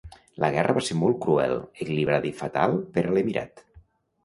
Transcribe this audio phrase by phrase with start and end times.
[0.43, 1.53] La guerra va ser molt cruel,
[1.85, 3.65] equilibrada i fatal per a l'emirat.